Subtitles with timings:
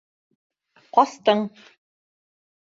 [0.97, 1.45] Ҡастың.